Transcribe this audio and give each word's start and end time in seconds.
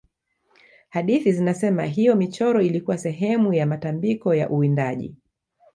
hadithi 0.89 1.31
zinasema 1.31 1.83
hiyo 1.85 2.15
michoro 2.15 2.61
ilikuwa 2.61 2.97
sehemu 2.97 3.53
ya 3.53 3.65
matambiko 3.65 4.35
ya 4.35 4.49
uwindaji 4.49 5.15